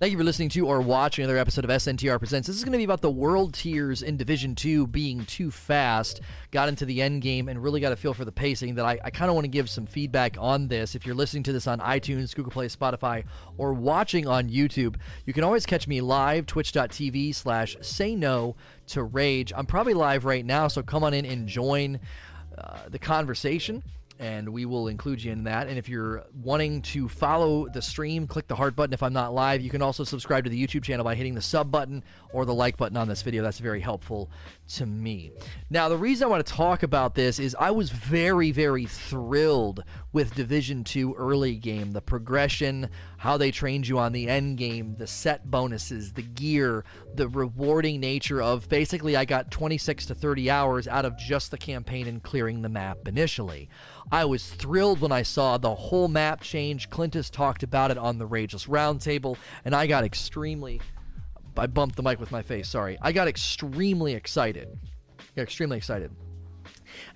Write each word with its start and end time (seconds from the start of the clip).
Thank 0.00 0.12
you 0.12 0.18
for 0.18 0.22
listening 0.22 0.50
to 0.50 0.64
or 0.64 0.80
watching 0.80 1.24
another 1.24 1.40
episode 1.40 1.64
of 1.64 1.72
SNTR 1.72 2.20
Presents. 2.20 2.46
This 2.46 2.54
is 2.54 2.62
going 2.62 2.70
to 2.70 2.78
be 2.78 2.84
about 2.84 3.00
the 3.00 3.10
world 3.10 3.52
tiers 3.52 4.00
in 4.00 4.16
Division 4.16 4.54
2 4.54 4.86
being 4.86 5.24
too 5.24 5.50
fast. 5.50 6.20
Got 6.52 6.68
into 6.68 6.84
the 6.84 7.02
end 7.02 7.20
game 7.20 7.48
and 7.48 7.60
really 7.60 7.80
got 7.80 7.90
a 7.90 7.96
feel 7.96 8.14
for 8.14 8.24
the 8.24 8.30
pacing 8.30 8.76
that 8.76 8.84
I, 8.84 9.00
I 9.02 9.10
kind 9.10 9.28
of 9.28 9.34
want 9.34 9.46
to 9.46 9.48
give 9.50 9.68
some 9.68 9.86
feedback 9.86 10.36
on 10.38 10.68
this. 10.68 10.94
If 10.94 11.04
you're 11.04 11.16
listening 11.16 11.42
to 11.42 11.52
this 11.52 11.66
on 11.66 11.80
iTunes, 11.80 12.32
Google 12.32 12.52
Play, 12.52 12.68
Spotify, 12.68 13.24
or 13.56 13.72
watching 13.72 14.28
on 14.28 14.48
YouTube, 14.48 14.94
you 15.26 15.32
can 15.32 15.42
always 15.42 15.66
catch 15.66 15.88
me 15.88 16.00
live, 16.00 16.46
twitch.tv 16.46 17.34
slash 17.34 17.76
say 17.80 18.14
no 18.14 18.54
to 18.86 19.02
rage. 19.02 19.52
I'm 19.56 19.66
probably 19.66 19.94
live 19.94 20.24
right 20.24 20.46
now, 20.46 20.68
so 20.68 20.80
come 20.80 21.02
on 21.02 21.12
in 21.12 21.26
and 21.26 21.48
join 21.48 21.98
uh, 22.56 22.82
the 22.88 23.00
conversation 23.00 23.82
and 24.18 24.48
we 24.48 24.64
will 24.64 24.88
include 24.88 25.22
you 25.22 25.30
in 25.30 25.44
that. 25.44 25.68
And 25.68 25.78
if 25.78 25.88
you're 25.88 26.24
wanting 26.34 26.82
to 26.82 27.08
follow 27.08 27.68
the 27.68 27.82
stream, 27.82 28.26
click 28.26 28.48
the 28.48 28.56
heart 28.56 28.74
button 28.74 28.92
if 28.92 29.02
I'm 29.02 29.12
not 29.12 29.32
live. 29.32 29.60
You 29.60 29.70
can 29.70 29.82
also 29.82 30.04
subscribe 30.04 30.44
to 30.44 30.50
the 30.50 30.66
YouTube 30.66 30.82
channel 30.82 31.04
by 31.04 31.14
hitting 31.14 31.34
the 31.34 31.42
sub 31.42 31.70
button 31.70 32.02
or 32.32 32.44
the 32.44 32.54
like 32.54 32.76
button 32.76 32.96
on 32.96 33.08
this 33.08 33.22
video. 33.22 33.42
That's 33.42 33.60
very 33.60 33.80
helpful 33.80 34.30
to 34.74 34.86
me. 34.86 35.30
Now, 35.70 35.88
the 35.88 35.96
reason 35.96 36.26
I 36.26 36.30
want 36.30 36.46
to 36.46 36.52
talk 36.52 36.82
about 36.82 37.14
this 37.14 37.38
is 37.38 37.56
I 37.58 37.70
was 37.70 37.90
very, 37.90 38.50
very 38.50 38.86
thrilled 38.86 39.84
with 40.12 40.34
Division 40.34 40.84
2 40.84 41.14
early 41.14 41.54
game. 41.54 41.92
The 41.92 42.00
progression, 42.00 42.90
how 43.18 43.36
they 43.36 43.50
trained 43.50 43.86
you 43.86 43.98
on 43.98 44.12
the 44.12 44.28
end 44.28 44.58
game, 44.58 44.96
the 44.98 45.06
set 45.06 45.50
bonuses, 45.50 46.12
the 46.12 46.22
gear, 46.22 46.84
the 47.14 47.28
rewarding 47.28 48.00
nature 48.00 48.42
of 48.42 48.68
basically 48.68 49.16
I 49.16 49.24
got 49.24 49.50
26 49.50 50.06
to 50.06 50.14
30 50.14 50.50
hours 50.50 50.88
out 50.88 51.04
of 51.04 51.16
just 51.16 51.50
the 51.50 51.58
campaign 51.58 52.06
and 52.06 52.22
clearing 52.22 52.62
the 52.62 52.68
map 52.68 53.06
initially. 53.06 53.68
I 54.10 54.24
was 54.24 54.48
thrilled 54.48 55.00
when 55.00 55.12
I 55.12 55.22
saw 55.22 55.58
the 55.58 55.74
whole 55.74 56.08
map 56.08 56.40
change. 56.40 56.88
Clintus 56.88 57.30
talked 57.30 57.62
about 57.62 57.90
it 57.90 57.98
on 57.98 58.18
the 58.18 58.26
Rageless 58.26 58.66
Roundtable, 58.66 59.36
and 59.64 59.74
I 59.74 59.86
got 59.86 60.04
extremely. 60.04 60.80
I 61.56 61.66
bumped 61.66 61.96
the 61.96 62.02
mic 62.02 62.20
with 62.20 62.32
my 62.32 62.42
face, 62.42 62.68
sorry. 62.68 62.98
I 63.02 63.12
got 63.12 63.28
extremely 63.28 64.14
excited. 64.14 64.78
Got 65.36 65.42
extremely 65.42 65.76
excited. 65.76 66.10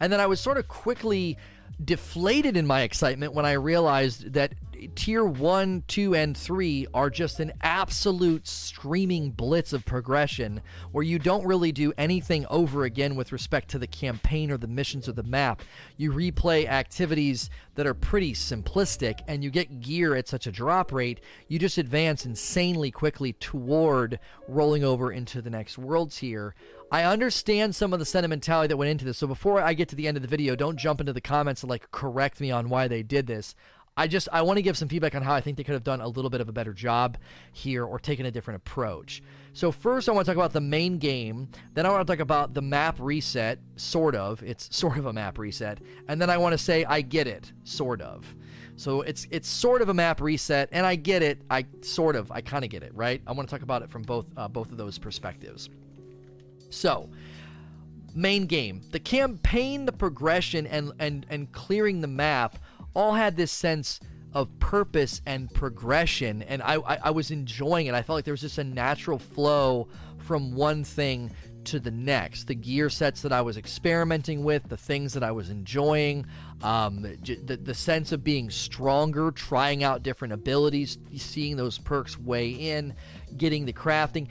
And 0.00 0.12
then 0.12 0.20
I 0.20 0.27
was 0.27 0.41
sort 0.41 0.58
of 0.58 0.69
quickly 0.69 1.39
deflated 1.84 2.56
in 2.56 2.66
my 2.66 2.83
excitement 2.83 3.34
when 3.34 3.47
I 3.47 3.52
realized 3.52 4.33
that 4.34 4.55
tier 4.94 5.25
1, 5.25 5.84
2, 5.86 6.14
and 6.14 6.36
3 6.36 6.86
are 6.94 7.11
just 7.11 7.41
an 7.41 7.52
absolute 7.62 8.47
screaming 8.47 9.30
blitz 9.30 9.72
of 9.72 9.84
progression 9.84 10.61
where 10.91 11.05
you 11.05 11.19
don't 11.19 11.47
really 11.47 11.72
do 11.72 11.92
anything 11.97 12.47
over 12.50 12.84
again 12.84 13.14
with 13.14 13.33
respect 13.33 13.69
to 13.70 13.78
the 13.78 13.86
campaign 13.86 14.50
or 14.50 14.56
the 14.56 14.66
missions 14.66 15.08
or 15.08 15.12
the 15.12 15.22
map. 15.22 15.62
You 15.97 16.12
replay 16.12 16.66
activities 16.66 17.50
that 17.74 17.86
are 17.86 17.94
pretty 17.94 18.33
simplistic 18.34 19.20
and 19.28 19.42
you 19.42 19.50
get 19.50 19.80
gear 19.80 20.14
at 20.14 20.28
such 20.28 20.46
a 20.46 20.52
drop 20.52 20.92
rate, 20.92 21.20
you 21.48 21.58
just 21.58 21.78
advance 21.78 22.27
insanely 22.27 22.91
quickly 22.91 23.33
toward 23.34 24.19
rolling 24.48 24.84
over 24.84 25.12
into 25.12 25.41
the 25.41 25.50
next 25.50 25.78
world 25.78 26.12
tier. 26.12 26.55
I 26.93 27.05
understand 27.05 27.75
some 27.75 27.95
of 27.95 28.01
the 28.01 28.05
sentimentality 28.05 28.69
that 28.69 28.77
went 28.77 28.91
into 28.91 29.07
this. 29.07 29.17
So 29.17 29.27
before 29.27 29.62
I 29.62 29.73
get 29.73 29.89
to 29.89 29.97
the 29.97 30.07
end 30.07 30.19
of 30.19 30.23
the 30.23 30.29
video, 30.29 30.55
don't 30.55 30.77
jump 30.77 31.01
into 31.01 31.15
the 31.15 31.23
comments 31.23 31.62
and 31.62 31.71
like 31.71 31.91
correct 31.91 32.39
me 32.39 32.51
on 32.51 32.69
why 32.69 32.87
they 32.87 33.03
did 33.03 33.27
this. 33.27 33.55
I 33.97 34.07
just 34.07 34.29
I 34.31 34.43
want 34.43 34.59
to 34.59 34.62
give 34.62 34.77
some 34.77 34.89
feedback 34.89 35.15
on 35.15 35.23
how 35.23 35.33
I 35.33 35.41
think 35.41 35.57
they 35.57 35.65
could 35.65 35.73
have 35.73 35.85
done 35.85 36.03
a 36.03 36.09
little 36.09 36.29
bit 36.29 36.43
of 36.43 36.51
a 36.51 36.53
better 36.53 36.75
job 36.75 37.17
here 37.51 37.87
or 37.87 37.98
taken 37.98 38.27
a 38.27 38.31
different 38.31 38.57
approach. 38.57 39.23
So 39.55 39.73
first 39.73 40.07
I 40.07 40.13
want 40.13 40.27
to 40.27 40.31
talk 40.31 40.37
about 40.37 40.53
the 40.53 40.61
main 40.61 40.98
game, 40.98 41.48
then 41.73 41.87
I 41.87 41.89
want 41.89 42.07
to 42.07 42.13
talk 42.13 42.20
about 42.20 42.53
the 42.53 42.61
map 42.61 42.97
reset, 43.01 43.59
sort 43.77 44.15
of. 44.15 44.43
It's 44.43 44.69
sort 44.77 44.98
of 44.98 45.07
a 45.07 45.15
map 45.15 45.39
reset, 45.39 45.79
and 46.09 46.20
then 46.20 46.29
I 46.29 46.37
want 46.37 46.53
to 46.53 46.59
say 46.59 46.85
I 46.85 47.01
get 47.01 47.27
it, 47.27 47.55
sort 47.65 48.03
of. 48.03 48.27
So 48.77 49.01
it's 49.01 49.27
it's 49.31 49.48
sort 49.48 49.81
of 49.81 49.89
a 49.89 49.95
map 49.95 50.20
reset, 50.20 50.69
and 50.73 50.85
I 50.85 50.97
get 50.97 51.23
it. 51.23 51.41
I 51.48 51.65
sort 51.81 52.17
of, 52.17 52.31
I 52.31 52.43
kind 52.43 52.65
of 52.65 52.70
get 52.70 52.83
it, 52.83 52.95
right? 52.95 53.23
I 53.27 53.33
want 53.33 53.48
to 53.48 53.55
talk 53.55 53.63
about 53.63 53.81
it 53.81 53.89
from 53.89 54.03
both 54.03 54.27
uh, 54.37 54.48
both 54.48 54.70
of 54.70 54.77
those 54.77 54.98
perspectives. 54.98 55.70
So, 56.73 57.11
main 58.15 58.47
game, 58.47 58.83
the 58.91 59.01
campaign, 59.01 59.86
the 59.86 59.92
progression, 59.92 60.67
and 60.67 60.92
and 60.98 61.27
and 61.30 61.52
clearing 61.52 62.01
the 62.01 62.08
map 62.08 62.58
all 62.95 63.13
had 63.13 63.36
this 63.36 63.52
sense 63.52 64.01
of 64.35 64.58
purpose 64.58 65.20
and 65.27 65.52
progression 65.52 66.42
and 66.42 66.63
I, 66.63 66.77
I, 66.77 66.98
I 67.05 67.11
was 67.11 67.30
enjoying 67.30 67.86
it. 67.86 67.95
I 67.95 68.02
felt 68.02 68.17
like 68.17 68.24
there 68.24 68.33
was 68.33 68.41
just 68.41 68.58
a 68.58 68.64
natural 68.64 69.19
flow 69.19 69.89
from 70.19 70.55
one 70.55 70.85
thing 70.85 71.30
to 71.64 71.79
the 71.79 71.91
next. 71.91 72.46
The 72.46 72.55
gear 72.55 72.89
sets 72.89 73.23
that 73.23 73.33
i 73.33 73.41
was 73.42 73.57
experimenting 73.57 74.42
with 74.42 74.69
the 74.69 74.77
things 74.77 75.13
that 75.14 75.23
i 75.23 75.30
was 75.30 75.51
enjoying 75.51 76.27
um, 76.62 77.02
the, 77.02 77.56
the 77.56 77.74
sense 77.74 78.12
of 78.12 78.23
being 78.23 78.50
stronger 78.50 79.30
trying 79.30 79.83
out 79.83 80.02
different 80.02 80.33
abilities 80.33 80.98
seeing 81.17 81.56
those 81.56 81.78
perks 81.78 82.18
weigh 82.18 82.50
in 82.50 82.95
getting 83.36 83.64
the 83.64 83.73
crafting 83.73 84.28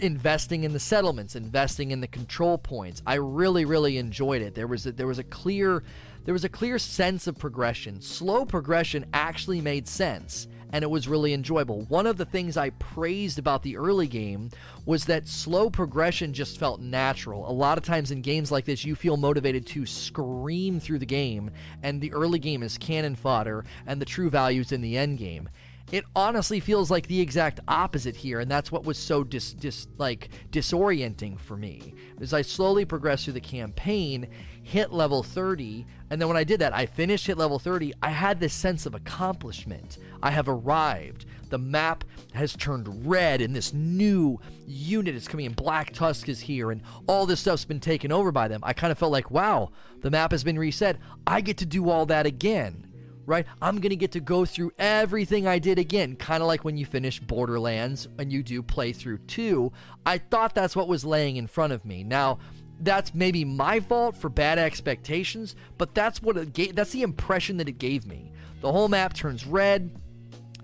investing 0.00 0.64
in 0.64 0.72
the 0.72 0.78
settlements 0.78 1.34
investing 1.34 1.90
in 1.90 2.00
the 2.00 2.06
control 2.06 2.56
points. 2.58 3.02
I 3.06 3.14
really 3.14 3.64
really 3.64 3.98
enjoyed 3.98 4.42
it. 4.42 4.54
There 4.54 4.66
was 4.66 4.86
a, 4.86 4.92
there 4.92 5.06
was 5.06 5.18
a 5.18 5.24
clear 5.24 5.82
there 6.24 6.34
was 6.34 6.44
a 6.44 6.48
clear 6.48 6.78
sense 6.78 7.26
of 7.26 7.36
progression. 7.36 8.00
Slow 8.00 8.44
progression 8.44 9.06
actually 9.12 9.60
made 9.60 9.88
sense, 9.88 10.46
and 10.72 10.82
it 10.82 10.90
was 10.90 11.06
really 11.06 11.32
enjoyable. 11.32 11.82
One 11.82 12.06
of 12.06 12.16
the 12.16 12.24
things 12.24 12.56
I 12.56 12.70
praised 12.70 13.38
about 13.38 13.62
the 13.62 13.76
early 13.76 14.08
game 14.08 14.50
was 14.84 15.04
that 15.04 15.28
slow 15.28 15.70
progression 15.70 16.32
just 16.32 16.58
felt 16.58 16.80
natural. 16.80 17.48
A 17.48 17.52
lot 17.52 17.78
of 17.78 17.84
times 17.84 18.10
in 18.10 18.22
games 18.22 18.50
like 18.50 18.64
this, 18.64 18.84
you 18.84 18.94
feel 18.94 19.16
motivated 19.16 19.66
to 19.66 19.86
scream 19.86 20.80
through 20.80 20.98
the 20.98 21.06
game, 21.06 21.50
and 21.82 22.00
the 22.00 22.12
early 22.12 22.38
game 22.38 22.62
is 22.62 22.78
cannon 22.78 23.14
fodder, 23.14 23.64
and 23.86 24.00
the 24.00 24.06
true 24.06 24.30
value 24.30 24.62
is 24.62 24.72
in 24.72 24.80
the 24.80 24.96
end 24.96 25.18
game 25.18 25.48
it 25.92 26.06
honestly 26.16 26.58
feels 26.58 26.90
like 26.90 27.06
the 27.06 27.20
exact 27.20 27.60
opposite 27.68 28.16
here 28.16 28.40
and 28.40 28.50
that's 28.50 28.72
what 28.72 28.84
was 28.84 28.96
so 28.96 29.22
dis, 29.22 29.52
dis 29.52 29.86
like 29.98 30.30
disorienting 30.50 31.38
for 31.38 31.56
me. 31.56 31.94
As 32.20 32.32
i 32.32 32.42
slowly 32.42 32.84
progressed 32.84 33.24
through 33.24 33.34
the 33.34 33.40
campaign 33.40 34.26
hit 34.62 34.90
level 34.92 35.22
30 35.22 35.86
and 36.10 36.20
then 36.20 36.28
when 36.28 36.36
i 36.36 36.44
did 36.44 36.60
that 36.60 36.74
i 36.74 36.86
finished 36.86 37.26
hit 37.26 37.36
level 37.36 37.58
30 37.58 37.92
i 38.02 38.08
had 38.08 38.40
this 38.40 38.54
sense 38.54 38.86
of 38.86 38.94
accomplishment. 38.94 39.98
I 40.22 40.30
have 40.30 40.48
arrived. 40.48 41.26
The 41.50 41.58
map 41.58 42.04
has 42.32 42.56
turned 42.56 43.06
red 43.06 43.42
and 43.42 43.54
this 43.54 43.74
new 43.74 44.40
unit 44.66 45.14
is 45.14 45.28
coming 45.28 45.44
in. 45.44 45.52
Black 45.52 45.92
tusk 45.92 46.28
is 46.28 46.40
here 46.40 46.70
and 46.70 46.80
all 47.06 47.26
this 47.26 47.40
stuff's 47.40 47.66
been 47.66 47.80
taken 47.80 48.10
over 48.10 48.32
by 48.32 48.48
them. 48.48 48.60
I 48.62 48.72
kind 48.72 48.90
of 48.90 48.98
felt 48.98 49.12
like 49.12 49.30
wow 49.30 49.70
the 50.00 50.10
map 50.10 50.30
has 50.30 50.42
been 50.42 50.58
reset. 50.58 50.96
I 51.26 51.42
get 51.42 51.58
to 51.58 51.66
do 51.66 51.90
all 51.90 52.06
that 52.06 52.24
again 52.24 52.86
right? 53.26 53.46
I'm 53.60 53.76
going 53.80 53.90
to 53.90 53.96
get 53.96 54.12
to 54.12 54.20
go 54.20 54.44
through 54.44 54.72
everything 54.78 55.46
I 55.46 55.58
did 55.58 55.78
again, 55.78 56.16
kind 56.16 56.42
of 56.42 56.46
like 56.46 56.64
when 56.64 56.76
you 56.76 56.86
finish 56.86 57.20
Borderlands 57.20 58.08
and 58.18 58.32
you 58.32 58.42
do 58.42 58.62
playthrough 58.62 59.26
2. 59.26 59.72
I 60.06 60.18
thought 60.18 60.54
that's 60.54 60.76
what 60.76 60.88
was 60.88 61.04
laying 61.04 61.36
in 61.36 61.46
front 61.46 61.72
of 61.72 61.84
me. 61.84 62.04
Now, 62.04 62.38
that's 62.80 63.14
maybe 63.14 63.44
my 63.44 63.80
fault 63.80 64.16
for 64.16 64.28
bad 64.28 64.58
expectations, 64.58 65.54
but 65.78 65.94
that's 65.94 66.20
what 66.20 66.36
it 66.36 66.52
gave, 66.52 66.74
that's 66.74 66.90
the 66.90 67.02
impression 67.02 67.56
that 67.58 67.68
it 67.68 67.78
gave 67.78 68.06
me. 68.06 68.32
The 68.60 68.72
whole 68.72 68.88
map 68.88 69.14
turns 69.14 69.46
red. 69.46 69.96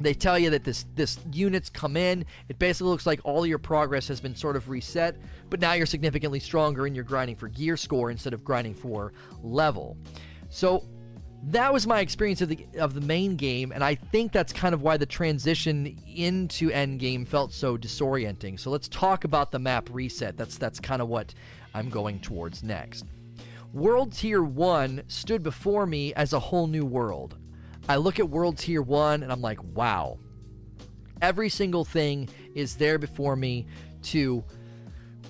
They 0.00 0.14
tell 0.14 0.38
you 0.38 0.50
that 0.50 0.62
this 0.62 0.86
this 0.94 1.19
units 1.32 1.70
come 1.70 1.96
in. 1.96 2.25
It 2.48 2.58
basically 2.60 2.90
looks 2.90 3.06
like 3.06 3.20
all 3.25 3.44
your 3.44 3.58
progress 3.58 4.06
has 4.08 4.20
been 4.20 4.36
sort 4.36 4.54
of 4.54 4.69
reset, 4.69 5.16
but 5.50 5.60
now 5.60 5.72
you're 5.72 5.86
significantly 5.86 6.38
stronger 6.38 6.86
and 6.86 6.94
you're 6.94 7.04
grinding 7.04 7.34
for 7.34 7.48
gear 7.48 7.76
score 7.76 8.10
instead 8.10 8.32
of 8.32 8.44
grinding 8.44 8.75
for 8.75 9.12
level. 9.42 9.96
So 10.50 10.84
that 11.44 11.72
was 11.72 11.87
my 11.87 12.00
experience 12.00 12.41
of 12.41 12.49
the 12.49 12.66
of 12.78 12.94
the 12.94 13.00
main 13.00 13.37
game, 13.37 13.72
and 13.72 13.84
I 13.84 13.94
think 13.94 14.32
that's 14.32 14.53
kind 14.53 14.75
of 14.75 14.82
why 14.82 14.97
the 14.97 15.06
transition 15.06 15.97
into 16.06 16.71
endgame 16.71 17.26
felt 17.26 17.53
so 17.53 17.76
disorienting. 17.76 18.59
So 18.59 18.71
let's 18.71 18.88
talk 18.88 19.25
about 19.25 19.50
the 19.53 19.59
map 19.59 19.88
reset. 19.93 20.37
That's 20.37 20.59
that's 20.59 20.81
kind 20.81 21.00
of 21.00 21.09
what 21.09 21.34
I'm 21.75 21.88
going 21.88 22.21
towards 22.21 22.62
next. 22.62 23.04
World 23.72 24.12
Tier 24.12 24.43
1 24.43 25.03
stood 25.09 25.43
before 25.43 25.87
me 25.87 26.15
as 26.15 26.32
a 26.32 26.41
whole 26.41 26.66
new 26.66 26.84
world. 26.84 27.37
I 27.88 27.97
look 27.97 28.19
at 28.19 28.28
World 28.28 28.59
Tier 28.59 28.82
1 28.82 29.22
and 29.22 29.31
I'm 29.31 29.43
like, 29.43 29.62
wow. 29.75 30.19
Every 31.20 31.49
single 31.49 31.84
thing 31.84 32.29
is 32.55 32.76
there 32.76 32.99
before 32.99 33.37
me 33.37 33.67
to 34.05 34.44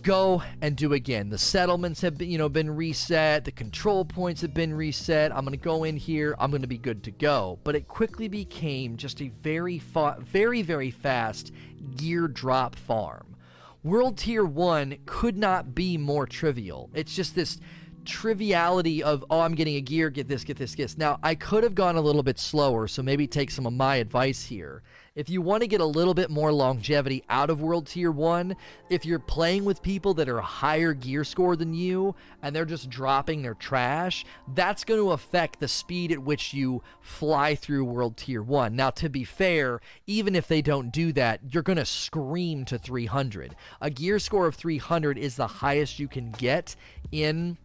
go 0.02 0.42
and 0.60 0.76
do 0.76 0.92
again. 0.92 1.28
The 1.28 1.38
settlements 1.38 2.00
have 2.00 2.18
been, 2.18 2.30
you 2.30 2.38
know, 2.38 2.48
been 2.48 2.74
reset. 2.74 3.44
The 3.44 3.52
control 3.52 4.04
points 4.04 4.40
have 4.42 4.54
been 4.54 4.74
reset. 4.74 5.32
I'm 5.32 5.44
going 5.44 5.52
to 5.52 5.56
go 5.56 5.84
in 5.84 5.96
here. 5.96 6.34
I'm 6.38 6.50
going 6.50 6.62
to 6.62 6.68
be 6.68 6.78
good 6.78 7.02
to 7.04 7.10
go. 7.10 7.58
But 7.64 7.76
it 7.76 7.88
quickly 7.88 8.28
became 8.28 8.96
just 8.96 9.20
a 9.20 9.28
very, 9.28 9.78
fa- 9.78 10.16
very, 10.20 10.62
very 10.62 10.90
fast 10.90 11.52
gear 11.96 12.28
drop 12.28 12.76
farm. 12.76 13.36
World 13.82 14.18
Tier 14.18 14.44
1 14.44 14.98
could 15.06 15.36
not 15.36 15.74
be 15.74 15.96
more 15.96 16.26
trivial. 16.26 16.90
It's 16.94 17.14
just 17.14 17.34
this 17.34 17.58
triviality 18.04 19.02
of, 19.02 19.24
oh, 19.30 19.40
I'm 19.40 19.54
getting 19.54 19.76
a 19.76 19.80
gear, 19.80 20.10
get 20.10 20.28
this, 20.28 20.42
get 20.42 20.56
this, 20.56 20.74
get 20.74 20.84
this. 20.84 20.98
Now, 20.98 21.18
I 21.22 21.34
could 21.34 21.62
have 21.62 21.74
gone 21.74 21.96
a 21.96 22.00
little 22.00 22.22
bit 22.22 22.38
slower, 22.38 22.88
so 22.88 23.02
maybe 23.02 23.26
take 23.26 23.50
some 23.50 23.66
of 23.66 23.72
my 23.72 23.96
advice 23.96 24.46
here 24.46 24.82
If 25.18 25.28
you 25.28 25.42
want 25.42 25.62
to 25.62 25.66
get 25.66 25.80
a 25.80 25.84
little 25.84 26.14
bit 26.14 26.30
more 26.30 26.52
longevity 26.52 27.24
out 27.28 27.50
of 27.50 27.60
World 27.60 27.88
Tier 27.88 28.12
1, 28.12 28.54
if 28.88 29.04
you're 29.04 29.18
playing 29.18 29.64
with 29.64 29.82
people 29.82 30.14
that 30.14 30.28
are 30.28 30.40
higher 30.40 30.94
gear 30.94 31.24
score 31.24 31.56
than 31.56 31.74
you 31.74 32.14
and 32.40 32.54
they're 32.54 32.64
just 32.64 32.88
dropping 32.88 33.42
their 33.42 33.54
trash, 33.54 34.24
that's 34.54 34.84
going 34.84 35.00
to 35.00 35.10
affect 35.10 35.58
the 35.58 35.66
speed 35.66 36.12
at 36.12 36.22
which 36.22 36.54
you 36.54 36.84
fly 37.00 37.56
through 37.56 37.84
World 37.84 38.16
Tier 38.16 38.44
1. 38.44 38.76
Now, 38.76 38.90
to 38.90 39.08
be 39.08 39.24
fair, 39.24 39.80
even 40.06 40.36
if 40.36 40.46
they 40.46 40.62
don't 40.62 40.92
do 40.92 41.10
that, 41.14 41.40
you're 41.52 41.64
going 41.64 41.78
to 41.78 41.84
scream 41.84 42.64
to 42.66 42.78
300. 42.78 43.56
A 43.80 43.90
gear 43.90 44.20
score 44.20 44.46
of 44.46 44.54
300 44.54 45.18
is 45.18 45.34
the 45.34 45.48
highest 45.48 45.98
you 45.98 46.06
can 46.06 46.30
get 46.30 46.76
in 47.10 47.58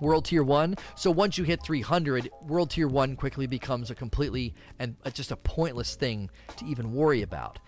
World 0.00 0.26
Tier 0.26 0.42
1. 0.42 0.76
So 0.94 1.10
once 1.10 1.38
you 1.38 1.44
hit 1.44 1.62
300, 1.62 2.30
World 2.42 2.70
Tier 2.70 2.88
1 2.88 3.16
quickly 3.16 3.46
becomes 3.46 3.90
a 3.90 3.94
completely 3.94 4.54
and 4.78 4.96
just 5.12 5.30
a 5.30 5.36
pointless 5.36 5.94
thing 5.94 6.30
to 6.56 6.64
even 6.64 6.92
worry 6.92 7.22
about. 7.22 7.58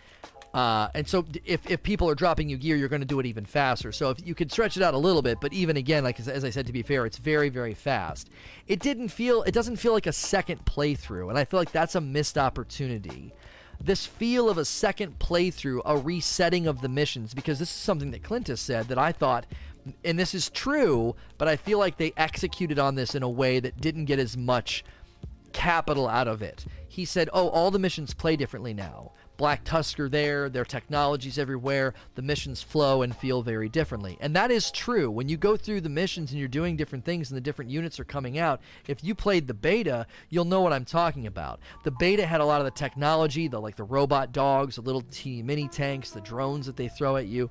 Uh, 0.54 0.88
and 0.94 1.06
so 1.06 1.26
if, 1.44 1.70
if 1.70 1.82
people 1.82 2.08
are 2.08 2.14
dropping 2.14 2.48
you 2.48 2.56
gear, 2.56 2.74
you're 2.76 2.88
going 2.88 3.02
to 3.02 3.06
do 3.06 3.20
it 3.20 3.26
even 3.26 3.44
faster. 3.44 3.92
So 3.92 4.10
if 4.10 4.26
you 4.26 4.34
could 4.34 4.50
stretch 4.50 4.76
it 4.76 4.82
out 4.82 4.94
a 4.94 4.98
little 4.98 5.22
bit, 5.22 5.40
but 5.40 5.52
even 5.52 5.76
again, 5.76 6.04
like 6.04 6.18
as 6.18 6.44
I 6.44 6.50
said, 6.50 6.66
to 6.66 6.72
be 6.72 6.82
fair, 6.82 7.04
it's 7.04 7.18
very, 7.18 7.48
very 7.48 7.74
fast. 7.74 8.30
It 8.66 8.80
didn't 8.80 9.08
feel, 9.08 9.42
it 9.42 9.52
doesn't 9.52 9.76
feel 9.76 9.92
like 9.92 10.06
a 10.06 10.12
second 10.12 10.64
playthrough. 10.64 11.28
And 11.28 11.38
I 11.38 11.44
feel 11.44 11.60
like 11.60 11.72
that's 11.72 11.94
a 11.94 12.00
missed 12.00 12.38
opportunity 12.38 13.34
this 13.80 14.06
feel 14.06 14.48
of 14.48 14.58
a 14.58 14.64
second 14.64 15.18
playthrough, 15.18 15.80
a 15.84 15.96
resetting 15.96 16.66
of 16.66 16.80
the 16.80 16.88
missions, 16.88 17.34
because 17.34 17.58
this 17.58 17.70
is 17.70 17.76
something 17.76 18.10
that 18.10 18.22
Clint 18.22 18.48
has 18.48 18.60
said 18.60 18.88
that 18.88 18.98
I 18.98 19.12
thought 19.12 19.46
and 20.04 20.18
this 20.18 20.34
is 20.34 20.50
true, 20.50 21.14
but 21.36 21.48
I 21.48 21.56
feel 21.56 21.78
like 21.78 21.96
they 21.96 22.12
executed 22.16 22.78
on 22.78 22.94
this 22.94 23.14
in 23.14 23.22
a 23.22 23.28
way 23.28 23.60
that 23.60 23.80
didn't 23.80 24.06
get 24.06 24.18
as 24.18 24.36
much 24.36 24.84
capital 25.52 26.08
out 26.08 26.28
of 26.28 26.42
it. 26.42 26.66
He 26.86 27.04
said, 27.04 27.30
"Oh, 27.32 27.48
all 27.48 27.70
the 27.70 27.78
missions 27.78 28.14
play 28.14 28.36
differently 28.36 28.74
now. 28.74 29.12
Black 29.38 29.64
Tusker 29.64 30.10
there, 30.10 30.50
their 30.50 30.66
technologies 30.66 31.38
everywhere, 31.38 31.94
the 32.14 32.20
missions 32.20 32.60
flow 32.60 33.00
and 33.00 33.16
feel 33.16 33.40
very 33.42 33.70
differently." 33.70 34.18
And 34.20 34.36
that 34.36 34.50
is 34.50 34.70
true. 34.70 35.10
When 35.10 35.30
you 35.30 35.38
go 35.38 35.56
through 35.56 35.80
the 35.80 35.88
missions 35.88 36.30
and 36.30 36.38
you're 36.38 36.48
doing 36.48 36.76
different 36.76 37.06
things 37.06 37.30
and 37.30 37.36
the 37.38 37.40
different 37.40 37.70
units 37.70 37.98
are 37.98 38.04
coming 38.04 38.38
out, 38.38 38.60
if 38.86 39.02
you 39.02 39.14
played 39.14 39.46
the 39.46 39.54
beta, 39.54 40.06
you'll 40.28 40.44
know 40.44 40.60
what 40.60 40.74
I'm 40.74 40.84
talking 40.84 41.26
about. 41.26 41.60
The 41.84 41.92
beta 41.92 42.26
had 42.26 42.42
a 42.42 42.44
lot 42.44 42.60
of 42.60 42.66
the 42.66 42.70
technology, 42.72 43.48
the 43.48 43.60
like 43.60 43.76
the 43.76 43.84
robot 43.84 44.32
dogs, 44.32 44.76
the 44.76 44.82
little 44.82 45.04
teeny 45.10 45.42
mini 45.42 45.68
tanks, 45.68 46.10
the 46.10 46.20
drones 46.20 46.66
that 46.66 46.76
they 46.76 46.88
throw 46.88 47.16
at 47.16 47.26
you 47.26 47.50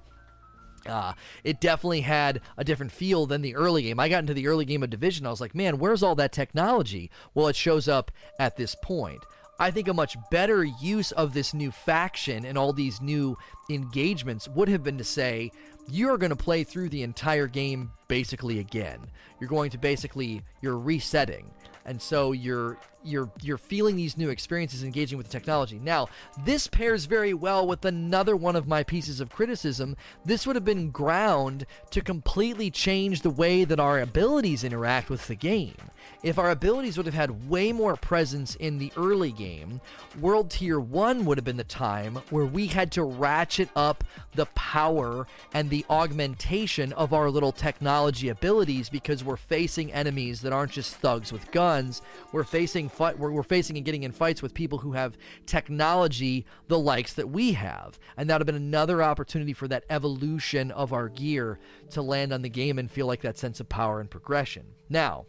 uh, 0.88 1.14
it 1.44 1.60
definitely 1.60 2.02
had 2.02 2.42
a 2.58 2.64
different 2.64 2.92
feel 2.92 3.26
than 3.26 3.42
the 3.42 3.56
early 3.56 3.84
game. 3.84 4.00
I 4.00 4.10
got 4.10 4.20
into 4.20 4.34
the 4.34 4.48
early 4.48 4.66
game 4.66 4.84
of 4.84 4.90
Division. 4.90 5.26
I 5.26 5.30
was 5.30 5.42
like, 5.42 5.56
man, 5.56 5.78
where's 5.80 6.04
all 6.04 6.16
that 6.16 6.32
technology? 6.32 7.10
Well, 7.34 7.48
it 7.48 7.56
shows 7.56 7.88
up 7.88 8.12
at 8.40 8.58
this 8.58 8.76
point. 8.76 9.24
I 9.60 9.72
think 9.72 9.88
a 9.88 9.94
much 9.94 10.18
better 10.30 10.64
use 10.64 11.12
of 11.12 11.34
this 11.34 11.54
new 11.54 11.72
faction 11.72 12.46
and 12.46 12.58
all 12.58 12.74
these 12.74 13.02
new 13.02 13.38
engagements 13.70 14.48
would 14.48 14.70
have 14.70 14.84
been 14.84 14.98
to 15.00 15.04
say, 15.04 15.52
you're 15.90 16.18
going 16.18 16.30
to 16.30 16.36
play 16.36 16.64
through 16.64 16.90
the 16.90 17.04
entire 17.04 17.48
game 17.48 17.92
basically 18.08 18.60
again. 18.60 19.00
You're 19.40 19.50
going 19.50 19.72
to 19.72 19.78
basically, 19.78 20.44
you're 20.62 20.78
resetting 20.78 21.52
and 21.88 22.02
so 22.02 22.34
you're 22.34 22.78
you're 23.04 23.30
you're 23.42 23.58
feeling 23.58 23.96
these 23.96 24.18
new 24.18 24.30
experiences 24.30 24.84
engaging 24.84 25.18
with 25.18 25.28
the 25.28 25.32
technology. 25.32 25.80
Now 25.80 26.08
this 26.44 26.68
pairs 26.68 27.06
very 27.06 27.34
well 27.34 27.66
with 27.66 27.86
another 27.86 28.36
one 28.36 28.56
of 28.56 28.68
my 28.68 28.84
pieces 28.84 29.20
of 29.20 29.30
criticism. 29.30 29.96
This 30.26 30.46
would 30.46 30.56
have 30.56 30.66
been 30.66 30.92
ground 30.92 31.66
to 31.92 32.02
completely 32.02 32.70
change 32.70 33.22
the 33.22 33.30
way 33.30 33.64
that 33.64 33.80
our 33.80 34.00
abilities 34.00 34.64
interact 34.64 35.10
with 35.10 35.28
the 35.28 35.36
game. 35.36 35.76
If 36.24 36.40
our 36.40 36.50
abilities 36.50 36.98
would 36.98 37.06
have 37.06 37.16
had 37.16 37.50
way 37.50 37.72
more 37.72 37.96
presence 37.96 38.56
in 38.56 38.78
the 38.78 38.92
early 38.98 39.32
game, 39.32 39.82
World 40.20 40.50
Tier 40.50 40.80
1 40.80 41.26
would 41.26 41.38
have 41.38 41.46
been 41.46 41.58
the 41.58 41.64
time 41.64 42.16
where 42.30 42.46
we 42.46 42.68
had 42.68 42.92
to 42.94 43.04
ratchet 43.04 43.70
up 43.76 44.04
the 44.34 44.48
power 44.48 45.28
and 45.54 45.70
the 45.70 45.86
augmentation 45.90 46.94
of 46.94 47.14
our 47.14 47.30
little 47.30 47.52
technology 47.52 48.30
abilities 48.30 48.90
because 48.90 49.24
we're 49.24 49.38
facing 49.38 49.92
enemies 49.94 50.42
that 50.42 50.54
aren't 50.54 50.72
just 50.72 50.96
thugs 50.96 51.32
with 51.32 51.52
guns. 51.52 52.02
We're 52.32 52.44
facing 52.44 52.87
fight 52.90 53.18
we're, 53.18 53.32
we're 53.32 53.44
facing 53.44 53.78
and 53.78 53.86
getting 53.86 54.04
in 54.04 54.12
fights 54.12 54.42
with 54.42 54.54
people 54.54 54.80
who 54.80 54.94
have 54.94 55.18
technology 55.46 56.46
the 56.68 56.80
likes 56.80 57.14
that 57.14 57.30
we 57.30 57.54
have. 57.54 58.00
And 58.16 58.30
that 58.30 58.36
would 58.36 58.42
have 58.42 58.56
been 58.56 58.56
another 58.56 59.02
opportunity 59.04 59.54
for 59.54 59.68
that 59.68 59.86
evolution 59.90 60.72
of 60.72 60.94
our 60.94 61.10
gear 61.10 61.60
to 61.92 62.02
land 62.02 62.34
on 62.34 62.42
the 62.42 62.50
game 62.50 62.80
and 62.80 62.90
feel 62.90 63.08
like 63.08 63.22
that 63.22 63.38
sense 63.38 63.60
of 63.60 63.70
power 63.70 64.00
and 64.00 64.10
progression. 64.10 64.66
Now, 64.90 65.26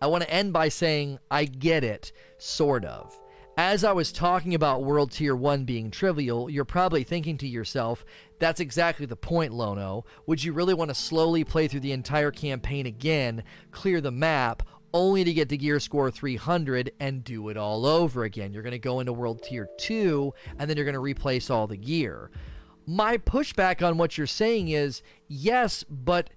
I 0.00 0.06
want 0.06 0.24
to 0.24 0.30
end 0.30 0.52
by 0.52 0.68
saying 0.68 1.18
I 1.30 1.44
get 1.44 1.84
it, 1.84 2.12
sort 2.38 2.84
of. 2.84 3.18
As 3.56 3.84
I 3.84 3.92
was 3.92 4.12
talking 4.12 4.54
about 4.54 4.84
World 4.84 5.10
Tier 5.10 5.36
1 5.36 5.64
being 5.64 5.90
trivial, 5.90 6.48
you're 6.48 6.64
probably 6.64 7.04
thinking 7.04 7.36
to 7.38 7.46
yourself, 7.46 8.06
that's 8.38 8.60
exactly 8.60 9.04
the 9.04 9.16
point, 9.16 9.52
Lono. 9.52 10.06
Would 10.24 10.42
you 10.42 10.54
really 10.54 10.72
want 10.72 10.88
to 10.88 10.94
slowly 10.94 11.44
play 11.44 11.68
through 11.68 11.80
the 11.80 11.92
entire 11.92 12.30
campaign 12.30 12.86
again, 12.86 13.42
clear 13.70 14.00
the 14.00 14.10
map, 14.10 14.62
only 14.92 15.24
to 15.24 15.32
get 15.32 15.48
to 15.50 15.56
gear 15.56 15.80
score 15.80 16.10
300 16.10 16.92
and 17.00 17.24
do 17.24 17.48
it 17.48 17.56
all 17.56 17.86
over 17.86 18.24
again? 18.24 18.52
You're 18.52 18.62
going 18.62 18.72
to 18.72 18.78
go 18.78 19.00
into 19.00 19.12
World 19.12 19.42
Tier 19.42 19.68
2, 19.78 20.32
and 20.58 20.68
then 20.68 20.76
you're 20.76 20.84
going 20.84 20.94
to 20.94 21.00
replace 21.00 21.50
all 21.50 21.66
the 21.66 21.76
gear. 21.76 22.30
My 22.86 23.18
pushback 23.18 23.86
on 23.86 23.98
what 23.98 24.18
you're 24.18 24.26
saying 24.26 24.68
is 24.68 25.02
yes, 25.28 25.84
but 25.88 26.30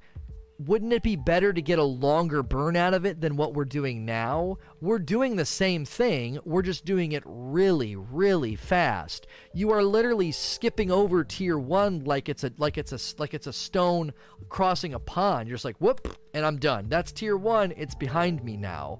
wouldn't 0.59 0.93
it 0.93 1.03
be 1.03 1.15
better 1.15 1.51
to 1.51 1.61
get 1.61 1.79
a 1.79 1.83
longer 1.83 2.43
burn 2.43 2.75
out 2.75 2.93
of 2.93 3.05
it 3.05 3.21
than 3.21 3.35
what 3.35 3.53
we're 3.53 3.65
doing 3.65 4.05
now? 4.05 4.57
We're 4.79 4.99
doing 4.99 5.35
the 5.35 5.45
same 5.45 5.85
thing, 5.85 6.39
we're 6.45 6.61
just 6.61 6.85
doing 6.85 7.11
it 7.11 7.23
really, 7.25 7.95
really 7.95 8.55
fast. 8.55 9.27
You 9.53 9.71
are 9.71 9.83
literally 9.83 10.31
skipping 10.31 10.91
over 10.91 11.23
tier 11.23 11.57
1 11.57 12.03
like 12.03 12.29
it's 12.29 12.43
a 12.43 12.51
like 12.57 12.77
it's 12.77 12.91
a 12.91 12.99
like 13.19 13.33
it's 13.33 13.47
a 13.47 13.53
stone 13.53 14.13
crossing 14.49 14.93
a 14.93 14.99
pond. 14.99 15.47
You're 15.47 15.55
just 15.55 15.65
like, 15.65 15.77
"Whoop," 15.77 16.17
and 16.33 16.45
I'm 16.45 16.57
done. 16.57 16.87
That's 16.89 17.11
tier 17.11 17.37
1, 17.37 17.73
it's 17.77 17.95
behind 17.95 18.43
me 18.43 18.57
now. 18.57 18.99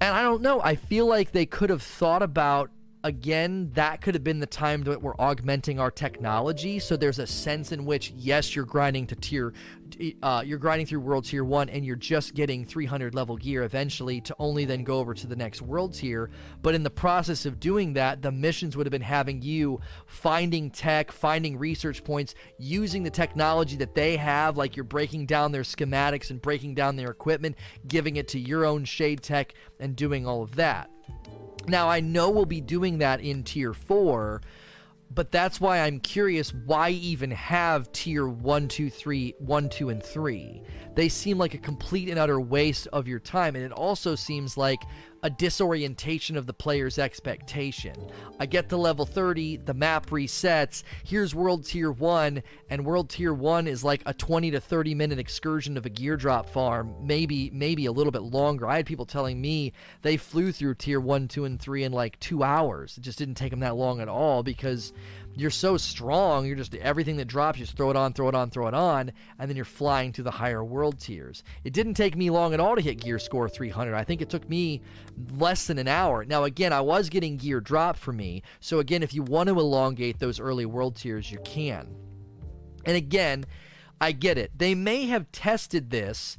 And 0.00 0.14
I 0.14 0.22
don't 0.22 0.42
know, 0.42 0.60
I 0.60 0.74
feel 0.74 1.06
like 1.06 1.32
they 1.32 1.46
could 1.46 1.70
have 1.70 1.82
thought 1.82 2.22
about 2.22 2.70
again, 3.04 3.70
that 3.74 4.00
could 4.00 4.14
have 4.14 4.24
been 4.24 4.40
the 4.40 4.46
time 4.46 4.82
that 4.84 5.02
we're 5.02 5.14
augmenting 5.18 5.78
our 5.78 5.90
technology. 5.90 6.78
So 6.78 6.96
there's 6.96 7.18
a 7.18 7.26
sense 7.26 7.70
in 7.70 7.84
which, 7.84 8.14
yes, 8.16 8.56
you're 8.56 8.64
grinding 8.64 9.06
to 9.08 9.14
tier, 9.14 9.52
uh, 10.22 10.42
you're 10.44 10.58
grinding 10.58 10.86
through 10.86 11.00
world 11.00 11.26
tier 11.26 11.44
one, 11.44 11.68
and 11.68 11.84
you're 11.84 11.96
just 11.96 12.34
getting 12.34 12.64
300 12.64 13.14
level 13.14 13.36
gear 13.36 13.62
eventually 13.62 14.22
to 14.22 14.34
only 14.38 14.64
then 14.64 14.84
go 14.84 14.98
over 14.98 15.12
to 15.12 15.26
the 15.26 15.36
next 15.36 15.60
world 15.60 15.92
tier. 15.92 16.30
But 16.62 16.74
in 16.74 16.82
the 16.82 16.90
process 16.90 17.44
of 17.44 17.60
doing 17.60 17.92
that, 17.92 18.22
the 18.22 18.32
missions 18.32 18.74
would 18.74 18.86
have 18.86 18.90
been 18.90 19.02
having 19.02 19.42
you 19.42 19.80
finding 20.06 20.70
tech, 20.70 21.12
finding 21.12 21.58
research 21.58 22.02
points, 22.04 22.34
using 22.58 23.02
the 23.02 23.10
technology 23.10 23.76
that 23.76 23.94
they 23.94 24.16
have, 24.16 24.56
like 24.56 24.76
you're 24.76 24.84
breaking 24.84 25.26
down 25.26 25.52
their 25.52 25.62
schematics 25.62 26.30
and 26.30 26.40
breaking 26.40 26.74
down 26.74 26.96
their 26.96 27.10
equipment, 27.10 27.56
giving 27.86 28.16
it 28.16 28.28
to 28.28 28.40
your 28.40 28.64
own 28.64 28.86
shade 28.86 29.22
tech, 29.22 29.52
and 29.78 29.94
doing 29.94 30.26
all 30.26 30.42
of 30.42 30.56
that. 30.56 30.90
Now, 31.66 31.88
I 31.88 32.00
know 32.00 32.30
we'll 32.30 32.44
be 32.44 32.60
doing 32.60 32.98
that 32.98 33.20
in 33.20 33.42
tier 33.42 33.72
4, 33.72 34.42
but 35.10 35.30
that's 35.30 35.60
why 35.60 35.80
I'm 35.80 36.00
curious 36.00 36.52
why 36.52 36.90
even 36.90 37.30
have 37.30 37.90
tier 37.92 38.26
1, 38.26 38.68
2, 38.68 38.90
3, 38.90 39.34
1, 39.38 39.68
2, 39.68 39.88
and 39.88 40.02
3. 40.02 40.62
They 40.94 41.08
seem 41.08 41.38
like 41.38 41.54
a 41.54 41.58
complete 41.58 42.08
and 42.08 42.18
utter 42.18 42.40
waste 42.40 42.88
of 42.92 43.08
your 43.08 43.20
time, 43.20 43.54
and 43.56 43.64
it 43.64 43.72
also 43.72 44.14
seems 44.14 44.56
like 44.56 44.82
a 45.24 45.30
disorientation 45.30 46.36
of 46.36 46.46
the 46.46 46.52
player's 46.52 46.98
expectation. 46.98 47.94
I 48.38 48.44
get 48.44 48.68
to 48.68 48.76
level 48.76 49.06
30, 49.06 49.56
the 49.56 49.72
map 49.72 50.10
resets, 50.10 50.82
here's 51.02 51.34
World 51.34 51.64
Tier 51.64 51.90
1, 51.90 52.42
and 52.68 52.84
World 52.84 53.08
Tier 53.08 53.32
1 53.32 53.66
is 53.66 53.82
like 53.82 54.02
a 54.04 54.12
20 54.12 54.50
to 54.50 54.60
30 54.60 54.94
minute 54.94 55.18
excursion 55.18 55.78
of 55.78 55.86
a 55.86 55.88
gear 55.88 56.18
drop 56.18 56.50
farm, 56.50 56.94
maybe 57.00 57.50
maybe 57.54 57.86
a 57.86 57.92
little 57.92 58.12
bit 58.12 58.22
longer. 58.22 58.68
I 58.68 58.76
had 58.76 58.86
people 58.86 59.06
telling 59.06 59.40
me 59.40 59.72
they 60.02 60.18
flew 60.18 60.52
through 60.52 60.74
Tier 60.74 61.00
1, 61.00 61.28
2, 61.28 61.46
and 61.46 61.58
3 61.58 61.84
in 61.84 61.92
like 61.92 62.20
2 62.20 62.42
hours. 62.42 62.98
It 62.98 63.00
just 63.00 63.18
didn't 63.18 63.36
take 63.36 63.50
them 63.50 63.60
that 63.60 63.76
long 63.76 64.02
at 64.02 64.08
all 64.08 64.42
because 64.42 64.92
you're 65.36 65.50
so 65.50 65.76
strong, 65.76 66.46
you're 66.46 66.56
just 66.56 66.74
everything 66.76 67.16
that 67.16 67.26
drops, 67.26 67.58
you 67.58 67.64
just 67.64 67.76
throw 67.76 67.90
it 67.90 67.96
on, 67.96 68.12
throw 68.12 68.28
it 68.28 68.34
on, 68.34 68.50
throw 68.50 68.68
it 68.68 68.74
on, 68.74 69.12
and 69.38 69.48
then 69.48 69.56
you're 69.56 69.64
flying 69.64 70.12
to 70.12 70.22
the 70.22 70.30
higher 70.30 70.62
world 70.62 71.00
tiers. 71.00 71.42
It 71.64 71.72
didn't 71.72 71.94
take 71.94 72.16
me 72.16 72.30
long 72.30 72.54
at 72.54 72.60
all 72.60 72.76
to 72.76 72.82
hit 72.82 73.00
gear 73.00 73.18
score 73.18 73.48
300. 73.48 73.94
I 73.94 74.04
think 74.04 74.22
it 74.22 74.30
took 74.30 74.48
me 74.48 74.82
less 75.32 75.66
than 75.66 75.78
an 75.78 75.88
hour. 75.88 76.24
Now, 76.24 76.44
again, 76.44 76.72
I 76.72 76.80
was 76.80 77.08
getting 77.08 77.36
gear 77.36 77.60
drop 77.60 77.96
for 77.96 78.12
me, 78.12 78.42
so 78.60 78.78
again, 78.78 79.02
if 79.02 79.12
you 79.12 79.22
want 79.22 79.48
to 79.48 79.58
elongate 79.58 80.18
those 80.18 80.38
early 80.38 80.66
world 80.66 80.96
tiers, 80.96 81.30
you 81.30 81.38
can. 81.44 81.94
And 82.84 82.96
again, 82.96 83.44
I 84.00 84.12
get 84.12 84.38
it. 84.38 84.52
They 84.56 84.74
may 84.74 85.06
have 85.06 85.32
tested 85.32 85.90
this 85.90 86.38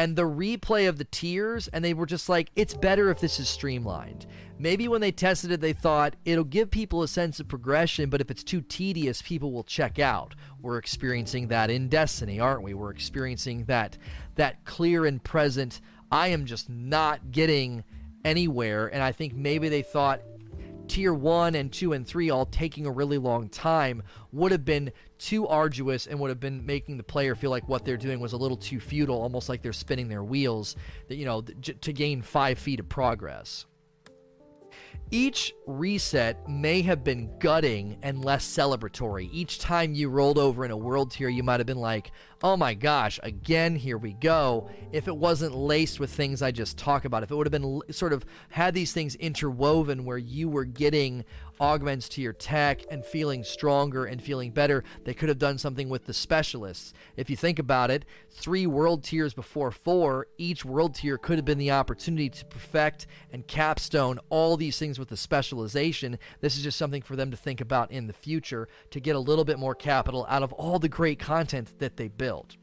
and 0.00 0.16
the 0.16 0.22
replay 0.22 0.88
of 0.88 0.96
the 0.96 1.04
tiers, 1.04 1.68
and 1.68 1.84
they 1.84 1.92
were 1.92 2.06
just 2.06 2.26
like, 2.26 2.50
it's 2.56 2.72
better 2.72 3.10
if 3.10 3.20
this 3.20 3.38
is 3.38 3.50
streamlined. 3.50 4.24
Maybe 4.58 4.88
when 4.88 5.02
they 5.02 5.12
tested 5.12 5.52
it, 5.52 5.60
they 5.60 5.74
thought 5.74 6.16
it'll 6.24 6.42
give 6.42 6.70
people 6.70 7.02
a 7.02 7.08
sense 7.08 7.38
of 7.38 7.48
progression, 7.48 8.08
but 8.08 8.22
if 8.22 8.30
it's 8.30 8.42
too 8.42 8.62
tedious, 8.62 9.20
people 9.20 9.52
will 9.52 9.62
check 9.62 9.98
out. 9.98 10.34
We're 10.62 10.78
experiencing 10.78 11.48
that 11.48 11.68
in 11.68 11.90
Destiny, 11.90 12.40
aren't 12.40 12.62
we? 12.62 12.72
We're 12.72 12.92
experiencing 12.92 13.66
that 13.66 13.98
that 14.36 14.64
clear 14.64 15.04
and 15.04 15.22
present. 15.22 15.82
I 16.10 16.28
am 16.28 16.46
just 16.46 16.70
not 16.70 17.30
getting 17.30 17.84
anywhere, 18.24 18.86
and 18.86 19.02
I 19.02 19.12
think 19.12 19.34
maybe 19.34 19.68
they 19.68 19.82
thought 19.82 20.22
tier 20.90 21.14
1 21.14 21.54
and 21.54 21.72
2 21.72 21.92
and 21.92 22.04
3 22.04 22.30
all 22.30 22.44
taking 22.44 22.84
a 22.84 22.90
really 22.90 23.16
long 23.16 23.48
time 23.48 24.02
would 24.32 24.50
have 24.50 24.64
been 24.64 24.90
too 25.18 25.46
arduous 25.46 26.08
and 26.08 26.18
would 26.18 26.30
have 26.30 26.40
been 26.40 26.66
making 26.66 26.96
the 26.96 27.04
player 27.04 27.36
feel 27.36 27.50
like 27.50 27.68
what 27.68 27.84
they're 27.84 27.96
doing 27.96 28.18
was 28.18 28.32
a 28.32 28.36
little 28.36 28.56
too 28.56 28.80
futile, 28.80 29.22
almost 29.22 29.48
like 29.48 29.62
they're 29.62 29.72
spinning 29.72 30.08
their 30.08 30.24
wheels, 30.24 30.74
that 31.06 31.14
you 31.14 31.24
know, 31.24 31.42
to 31.42 31.92
gain 31.92 32.22
five 32.22 32.58
feet 32.58 32.80
of 32.80 32.88
progress. 32.88 33.66
Each 35.12 35.52
reset 35.66 36.48
may 36.48 36.82
have 36.82 37.02
been 37.02 37.36
gutting 37.40 37.98
and 38.02 38.24
less 38.24 38.46
celebratory. 38.46 39.28
Each 39.32 39.58
time 39.58 39.92
you 39.92 40.08
rolled 40.08 40.38
over 40.38 40.64
in 40.64 40.70
a 40.70 40.76
world 40.76 41.10
tier, 41.10 41.28
you 41.28 41.42
might 41.42 41.58
have 41.58 41.66
been 41.66 41.80
like, 41.80 42.12
oh 42.44 42.56
my 42.56 42.74
gosh, 42.74 43.18
again, 43.24 43.74
here 43.74 43.98
we 43.98 44.12
go. 44.12 44.70
If 44.92 45.08
it 45.08 45.16
wasn't 45.16 45.56
laced 45.56 45.98
with 45.98 46.10
things 46.10 46.42
I 46.42 46.52
just 46.52 46.78
talked 46.78 47.06
about, 47.06 47.24
if 47.24 47.30
it 47.32 47.34
would 47.34 47.46
have 47.46 47.60
been 47.60 47.80
sort 47.90 48.12
of 48.12 48.24
had 48.50 48.72
these 48.72 48.92
things 48.92 49.16
interwoven 49.16 50.04
where 50.04 50.18
you 50.18 50.48
were 50.48 50.64
getting 50.64 51.24
augments 51.60 52.08
to 52.08 52.22
your 52.22 52.32
tech 52.32 52.80
and 52.90 53.04
feeling 53.04 53.44
stronger 53.44 54.06
and 54.06 54.22
feeling 54.22 54.50
better, 54.50 54.82
they 55.04 55.14
could 55.14 55.28
have 55.28 55.38
done 55.38 55.58
something 55.58 55.88
with 55.88 56.06
the 56.06 56.14
specialists. 56.14 56.92
If 57.16 57.28
you 57.28 57.36
think 57.36 57.58
about 57.58 57.90
it, 57.90 58.04
three 58.30 58.66
world 58.66 59.04
tiers 59.04 59.34
before 59.34 59.70
four, 59.70 60.26
each 60.38 60.64
world 60.64 60.94
tier 60.94 61.18
could 61.18 61.36
have 61.36 61.44
been 61.44 61.58
the 61.58 61.70
opportunity 61.70 62.30
to 62.30 62.44
perfect 62.46 63.06
and 63.32 63.46
capstone 63.46 64.18
all 64.30 64.56
these 64.56 64.78
things 64.78 64.98
with 64.98 65.08
the 65.08 65.16
specialization. 65.16 66.18
This 66.40 66.56
is 66.56 66.62
just 66.62 66.78
something 66.78 67.02
for 67.02 67.16
them 67.16 67.30
to 67.30 67.36
think 67.36 67.60
about 67.60 67.92
in 67.92 68.06
the 68.06 68.12
future 68.12 68.68
to 68.90 69.00
get 69.00 69.16
a 69.16 69.20
little 69.20 69.44
bit 69.44 69.58
more 69.58 69.74
capital 69.74 70.26
out 70.28 70.42
of 70.42 70.52
all 70.54 70.78
the 70.78 70.88
great 70.88 71.18
content 71.18 71.78
that 71.78 71.96
they 71.96 72.08
built. 72.08 72.56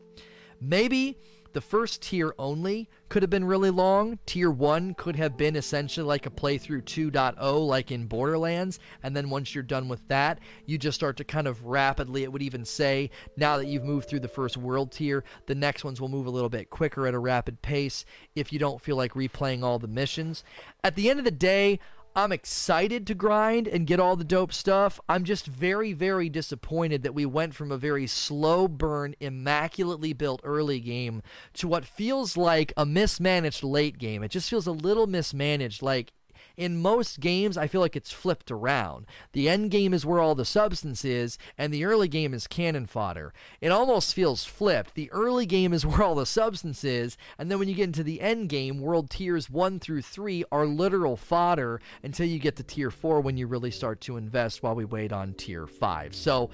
Maybe 0.60 1.18
the 1.54 1.62
first 1.62 2.01
tier 2.01 2.34
only 2.38 2.89
could 3.10 3.24
have 3.24 3.30
been 3.30 3.46
really 3.46 3.70
long. 3.70 4.20
Tier 4.25 4.51
1 4.51 4.94
could 4.96 5.16
have 5.16 5.38
been 5.38 5.56
essentially 5.56 6.06
like 6.06 6.25
a 6.25 6.30
playthrough 6.30 6.84
2.0, 6.84 7.68
like 7.68 7.92
in 7.92 8.08
Borderlands. 8.08 8.80
And 9.04 9.16
then 9.16 9.30
once 9.30 9.54
you're 9.54 9.63
done 9.63 9.88
with 9.88 10.08
that, 10.08 10.39
you 10.66 10.77
just 10.77 10.96
start 10.96 11.18
to 11.18 11.24
kind 11.24 11.48
of 11.48 11.66
rapidly, 11.66 12.24
it 12.24 12.32
would 12.32 12.42
even 12.42 12.66
say, 12.66 13.10
now 13.36 13.58
that 13.58 13.68
you've 13.68 13.84
moved 13.84 14.10
through 14.10 14.20
the 14.22 14.27
first 14.27 14.58
world 14.58 14.92
tier, 14.92 15.24
the 15.46 15.56
next 15.56 15.84
ones 15.84 16.01
will 16.01 16.10
move 16.10 16.25
a 16.25 16.32
little 16.32 16.50
bit 16.50 16.70
quicker 16.70 17.08
at 17.08 17.13
a 17.13 17.20
rapid 17.20 17.62
pace 17.62 18.06
if 18.36 18.51
you 18.51 18.60
don't 18.60 18.82
feel 18.82 18.96
like 18.96 19.13
replaying 19.13 19.63
all 19.63 19.80
the 19.80 19.88
missions. 19.88 20.44
At 20.84 20.96
the 20.96 21.10
end 21.10 21.20
of 21.20 21.25
the 21.25 21.32
day, 21.32 21.80
I'm 22.18 22.32
excited 22.32 23.06
to 23.06 23.14
grind 23.14 23.68
and 23.68 23.86
get 23.86 24.00
all 24.00 24.16
the 24.16 24.24
dope 24.24 24.52
stuff. 24.52 25.00
I'm 25.08 25.24
just 25.24 25.46
very, 25.46 25.94
very 25.94 26.30
disappointed 26.30 27.04
that 27.04 27.14
we 27.14 27.28
went 27.28 27.54
from 27.54 27.72
a 27.72 27.78
very 27.78 28.08
slow 28.08 28.68
burn, 28.68 29.14
immaculately 29.20 30.14
built 30.14 30.42
early 30.44 30.80
game 30.80 31.22
to 31.54 31.68
what 31.68 31.86
feels 31.86 32.36
like 32.36 32.74
a 32.76 32.88
mismanaged 32.88 33.62
late 33.64 34.00
game. 34.00 34.24
It 34.24 34.32
just 34.32 34.50
feels 34.50 34.66
a 34.66 34.72
little 34.72 35.06
mismanaged. 35.06 35.84
Like 35.84 36.12
in 36.58 36.82
most 36.82 37.20
games, 37.20 37.56
I 37.56 37.68
feel 37.68 37.82
like 37.82 37.96
it's 37.96 38.12
flipped 38.12 38.50
around. 38.50 39.06
The 39.34 39.48
end 39.48 39.70
game 39.70 39.94
is 39.94 40.06
where 40.06 40.20
all 40.20 40.34
the 40.34 40.44
substance 40.44 41.06
is, 41.06 41.38
and 41.58 41.72
the 41.72 41.86
early 41.86 42.08
game 42.08 42.34
is 42.34 42.48
cannon 42.48 42.88
fodder. 42.88 43.32
It 43.62 43.72
almost 43.72 44.16
feels 44.16 44.44
flipped. 44.44 44.96
The 44.96 45.12
early 45.12 45.46
game 45.46 45.72
is 45.72 45.86
where 45.86 46.02
all 46.02 46.16
the 46.16 46.26
substance 46.26 46.84
is, 46.84 47.16
and 47.38 47.52
then 47.52 47.60
when 47.60 47.70
you 47.70 47.76
get 47.76 47.84
into 47.84 48.04
the 48.04 48.22
end 48.22 48.50
game, 48.50 48.82
world 48.82 49.12
tiers 49.12 49.50
1 49.50 49.80
through 49.80 50.02
3 50.02 50.44
are 50.52 50.66
literal 50.66 51.16
fodder 51.16 51.80
until 52.02 52.26
you 52.26 52.40
get 52.40 52.56
to 52.56 52.64
tier 52.64 52.90
4 52.90 53.22
when 53.22 53.38
you 53.38 53.46
really 53.46 53.72
start 53.72 54.02
to 54.02 54.18
invest 54.18 54.64
while 54.64 54.76
we 54.76 54.84
wait 54.84 55.14
on 55.14 55.34
tier 55.34 55.68
5. 55.68 56.16
So 56.16 56.50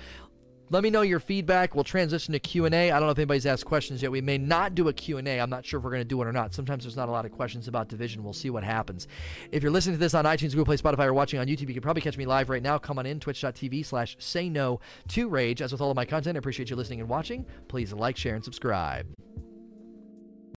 let 0.74 0.82
me 0.82 0.89
know 0.89 1.03
your 1.03 1.20
feedback. 1.20 1.75
We'll 1.75 1.84
transition 1.84 2.32
to 2.32 2.39
Q&A. 2.39 2.92
I 2.92 3.00
don't 3.00 3.08
know 3.08 3.12
if 3.12 3.20
anybody's 3.20 3.46
asked 3.46 3.63
questions 3.63 4.01
yet. 4.01 4.12
We 4.12 4.22
may 4.22 4.39
not 4.39 4.74
do 4.74 4.88
a 4.88 4.94
Q&A. 4.94 5.39
I'm 5.39 5.50
not 5.50 5.63
sure 5.63 5.77
if 5.77 5.84
we're 5.84 5.92
going 5.92 6.01
to 6.01 6.08
do 6.08 6.20
it 6.20 6.25
or 6.25 6.32
not. 6.32 6.56
Sometimes 6.56 6.84
there's 6.84 6.96
not 6.96 7.10
a 7.10 7.12
lot 7.12 7.25
of 7.25 7.32
questions 7.32 7.68
about 7.68 7.89
Division. 7.89 8.24
We'll 8.24 8.34
see 8.34 8.50
what 8.50 8.63
happens. 8.63 9.08
If 9.51 9.62
you're 9.62 9.72
listening 9.72 9.96
to 9.96 10.00
this 10.00 10.15
on 10.15 10.25
iTunes, 10.25 10.50
Google 10.50 10.65
Play, 10.65 10.77
Spotify, 10.77 11.06
or 11.06 11.13
watching 11.13 11.39
on 11.39 11.46
YouTube, 11.46 11.68
you 11.68 11.75
can 11.75 11.84
probably 11.84 12.01
catch 12.01 12.18
me 12.18 12.25
live 12.25 12.50
right 12.50 12.63
now. 12.63 12.80
Come 12.80 12.98
on 12.98 13.06
in, 13.06 13.20
twitch.tv 13.20 13.86
slash 13.86 14.15
say 14.18 14.50
no 14.50 14.80
to 15.10 15.30
rage. 15.30 15.62
As 15.62 15.72
with 15.72 15.80
all 15.80 15.92
of 15.92 15.96
my 15.96 16.06
content, 16.06 16.38
I 16.38 16.39
appreciate 16.39 16.72
you 16.72 16.75
listening 16.75 17.01
and 17.01 17.10
watching. 17.10 17.46
Please 17.68 17.94
like, 17.94 18.18
share, 18.18 18.34
and 18.34 18.44
subscribe. 18.44 19.06